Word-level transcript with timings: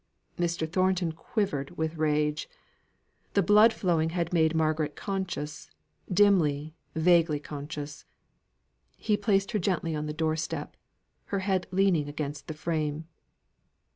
Mr. 0.39 0.67
Thornton 0.67 1.11
quivered 1.11 1.77
with 1.77 1.95
rage. 1.97 2.49
The 3.35 3.43
blood 3.43 3.71
flowing 3.71 4.09
had 4.09 4.33
made 4.33 4.55
Margaret 4.55 4.95
conscious 4.95 5.69
dimly, 6.11 6.73
vaguely 6.95 7.39
conscious. 7.39 8.05
He 8.97 9.15
placed 9.15 9.51
her 9.51 9.59
gently 9.59 9.95
on 9.95 10.07
the 10.07 10.11
door 10.13 10.35
step, 10.35 10.75
her 11.25 11.41
head 11.45 11.67
leaning 11.71 12.09
against 12.09 12.47
the 12.47 12.55
frame. 12.55 13.07